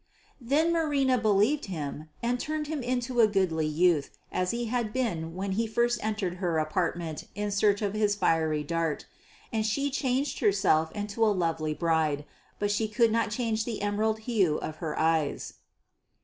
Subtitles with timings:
[0.41, 5.35] Then Marina believed him and turned him into a goodly youth as he had been
[5.35, 9.05] when he first entered her apartment in search of his fiery dart;
[9.53, 12.25] and she changed herself into a lovely bride,
[12.57, 15.53] but she could not change the emerald hue of her eyes.